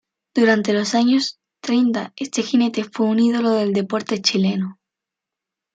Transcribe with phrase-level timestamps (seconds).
[0.35, 4.79] Durante los años treinta este jinete fue un ídolo del deporte chileno.